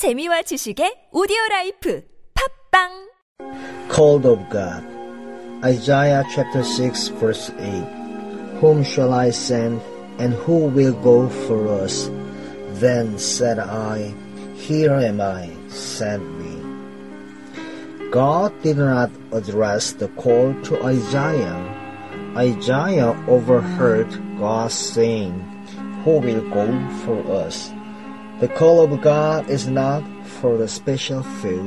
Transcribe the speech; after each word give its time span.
재미와 0.00 0.48
지식의 0.48 1.12
오디오 1.12 1.36
라이프 1.50 2.00
팝빵 2.32 2.88
called 3.92 4.24
of 4.24 4.40
God. 4.48 4.80
Isaiah 5.62 6.24
chapter 6.32 6.64
6 6.64 7.20
verse 7.20 7.52
8. 7.60 7.84
Whom 8.64 8.82
shall 8.82 9.12
I 9.12 9.28
send 9.28 9.82
and 10.16 10.32
who 10.32 10.72
will 10.72 10.96
go 11.04 11.28
for 11.28 11.68
us? 11.68 12.08
Then 12.80 13.18
said 13.18 13.58
I, 13.58 14.14
Here 14.56 14.96
am 14.96 15.20
I, 15.20 15.52
send 15.68 16.24
me. 16.40 16.56
God 18.10 18.56
did 18.62 18.78
not 18.78 19.10
address 19.32 19.92
the 19.92 20.08
call 20.16 20.56
to 20.64 20.82
Isaiah. 20.82 21.60
Isaiah 22.40 23.12
overheard 23.28 24.08
God 24.40 24.72
saying, 24.72 25.36
Who 26.08 26.24
will 26.24 26.40
go 26.48 26.64
for 27.04 27.20
us? 27.44 27.68
The 28.40 28.48
call 28.48 28.80
of 28.80 29.02
God 29.02 29.50
is 29.50 29.68
not 29.68 30.00
for 30.40 30.56
the 30.56 30.66
special 30.66 31.22
few, 31.44 31.60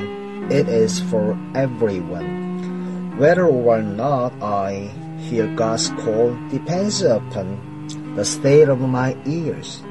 it 0.49 0.67
is 0.67 0.99
for 1.01 1.37
everyone. 1.53 3.15
Whether 3.15 3.45
or 3.45 3.83
not 3.83 4.33
I 4.41 4.89
hear 5.19 5.45
God's 5.53 5.89
call 6.01 6.33
depends 6.49 7.03
upon 7.03 7.85
the 8.15 8.25
state 8.25 8.69
of 8.69 8.81
my 8.81 9.15
ears, 9.27 9.83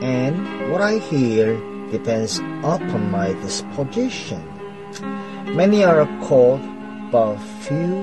and 0.00 0.72
what 0.72 0.80
I 0.80 0.96
hear 1.04 1.60
depends 1.92 2.38
upon 2.64 3.10
my 3.10 3.34
disposition. 3.44 4.40
Many 5.52 5.84
are 5.84 6.08
called, 6.24 6.64
but 7.12 7.36
few 7.60 8.00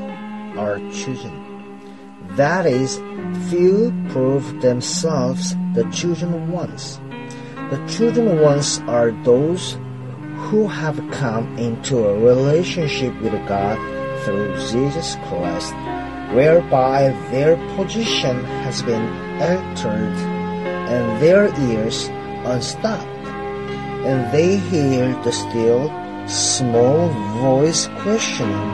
are 0.55 0.77
chosen. 0.93 1.33
That 2.37 2.67
is, 2.67 3.01
few 3.49 3.89
prove 4.09 4.61
themselves 4.61 5.55
the 5.73 5.89
chosen 5.89 6.51
ones. 6.51 6.99
The 7.69 7.77
chosen 7.87 8.39
ones 8.39 8.79
are 8.87 9.11
those 9.23 9.77
who 10.49 10.67
have 10.67 10.99
come 11.11 11.57
into 11.57 12.05
a 12.05 12.19
relationship 12.19 13.13
with 13.21 13.33
God 13.47 13.79
through 14.23 14.53
Jesus 14.69 15.15
Christ, 15.27 15.73
whereby 16.35 17.09
their 17.31 17.55
position 17.75 18.43
has 18.63 18.83
been 18.83 19.07
altered 19.41 20.17
and 20.91 21.21
their 21.21 21.47
ears 21.71 22.09
unstopped, 22.45 23.07
and 24.05 24.31
they 24.31 24.57
hear 24.57 25.13
the 25.23 25.31
still 25.31 25.89
small 26.27 27.09
voice 27.41 27.87
questioning 28.03 28.69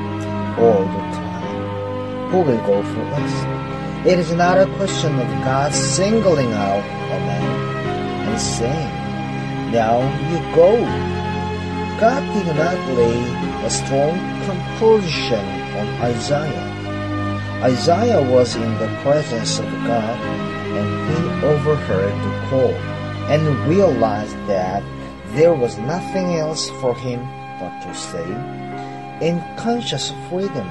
all 0.58 0.84
the 0.84 1.06
time, 1.16 2.30
Who 2.32 2.42
will 2.42 2.66
go 2.66 2.84
for 2.84 3.04
us? 3.22 4.06
It 4.06 4.20
is 4.20 4.32
not 4.34 4.58
a 4.58 4.66
question 4.76 5.18
of 5.20 5.28
God 5.46 5.74
singling 5.74 6.52
out 6.54 6.84
a 6.84 7.20
man 7.26 7.69
saying, 8.40 9.72
Now 9.72 10.00
you 10.30 10.40
go. 10.56 10.78
God 12.00 12.24
did 12.34 12.56
not 12.56 12.80
lay 12.96 13.20
a 13.66 13.70
strong 13.70 14.16
compulsion 14.46 15.46
on 15.76 15.88
Isaiah. 16.02 16.70
Isaiah 17.62 18.22
was 18.22 18.56
in 18.56 18.72
the 18.80 18.88
presence 19.04 19.60
of 19.60 19.66
God 19.84 20.18
and 20.78 20.88
he 21.10 21.46
overheard 21.46 22.16
the 22.24 22.48
call 22.48 22.74
and 23.30 23.68
realized 23.68 24.38
that 24.48 24.82
there 25.36 25.54
was 25.54 25.78
nothing 25.78 26.36
else 26.36 26.70
for 26.82 26.96
him 26.96 27.20
but 27.60 27.82
to 27.82 27.94
say, 27.94 28.26
In 29.20 29.44
conscious 29.58 30.12
freedom, 30.30 30.70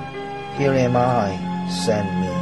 here 0.57 0.73
am 0.73 0.97
I, 0.97 1.37
send 1.69 2.09
me. 2.21 2.38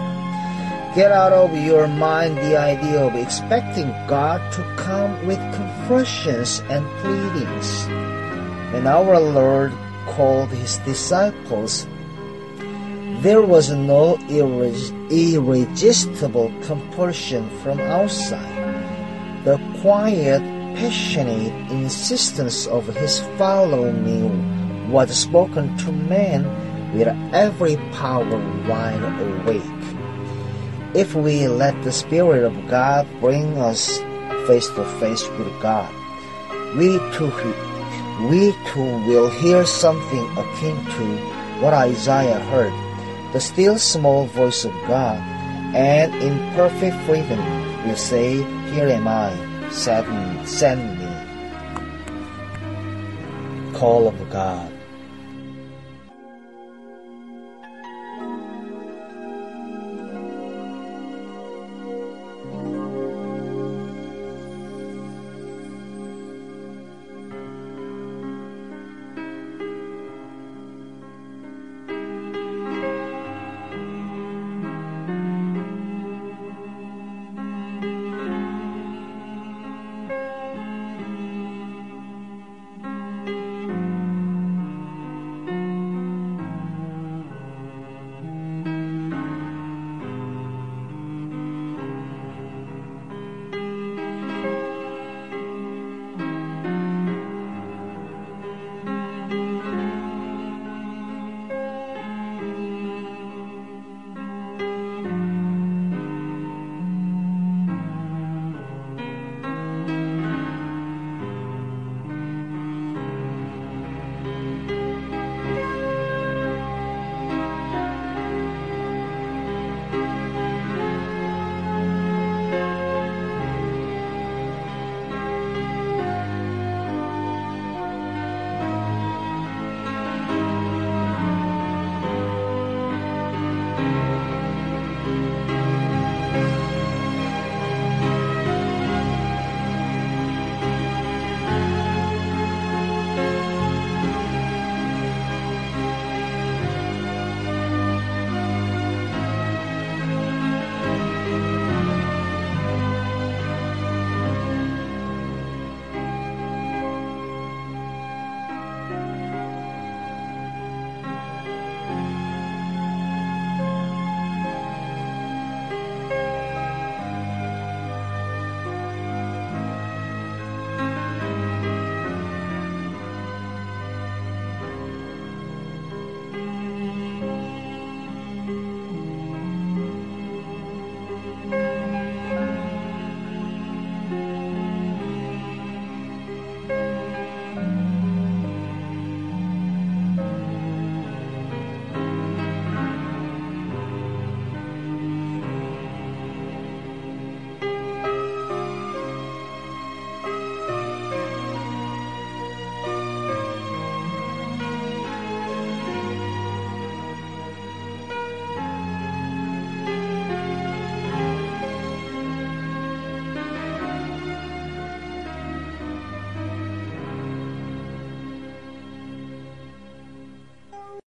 Get 0.96 1.12
out 1.12 1.34
of 1.34 1.52
your 1.54 1.86
mind 1.88 2.38
the 2.38 2.56
idea 2.56 3.04
of 3.04 3.14
expecting 3.16 3.92
God 4.08 4.40
to 4.52 4.62
come 4.80 5.12
with 5.26 5.36
confessions 5.52 6.62
and 6.70 6.88
pleadings. 7.04 7.86
When 8.72 8.86
our 8.86 9.20
Lord 9.20 9.74
called 10.06 10.48
his 10.48 10.78
disciples, 10.88 11.86
there 13.20 13.42
was 13.42 13.68
no 13.72 14.16
irresistible 15.10 16.50
compulsion 16.62 17.50
from 17.60 17.78
outside. 17.78 19.44
The 19.44 19.60
quiet, 19.82 20.40
passionate 20.80 21.52
insistence 21.70 22.66
of 22.66 22.86
his 22.96 23.20
following 23.36 24.00
me 24.00 24.30
was 24.90 25.14
spoken 25.14 25.76
to 25.76 25.92
men 25.92 26.48
with 26.96 27.08
every 27.34 27.76
power 27.92 28.40
wide 28.64 29.04
awake. 29.44 29.75
If 30.96 31.14
we 31.14 31.46
let 31.46 31.76
the 31.84 31.92
Spirit 31.92 32.42
of 32.42 32.56
God 32.72 33.06
bring 33.20 33.58
us 33.58 33.98
face 34.48 34.66
to 34.80 34.84
face 34.96 35.28
with 35.36 35.52
God, 35.60 35.92
we 36.72 36.96
too, 37.12 37.28
we 38.32 38.56
too 38.72 39.04
will 39.04 39.28
hear 39.28 39.66
something 39.66 40.24
akin 40.38 40.76
to 40.96 41.04
what 41.60 41.74
Isaiah 41.74 42.40
heard, 42.48 42.72
the 43.34 43.40
still 43.40 43.76
small 43.76 44.24
voice 44.24 44.64
of 44.64 44.72
God, 44.88 45.20
and 45.76 46.14
in 46.14 46.38
perfect 46.56 46.96
freedom 47.04 47.44
will 47.86 48.00
say, 48.00 48.36
Here 48.72 48.88
am 48.88 49.06
I, 49.06 49.36
send 49.68 50.48
send 50.48 50.80
me. 50.96 51.12
Call 53.78 54.08
of 54.08 54.16
God. 54.30 54.75